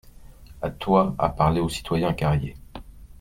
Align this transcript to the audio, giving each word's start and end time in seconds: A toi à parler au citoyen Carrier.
A 0.63 0.71
toi 0.71 1.13
à 1.19 1.29
parler 1.29 1.59
au 1.61 1.69
citoyen 1.69 2.11
Carrier. 2.13 2.55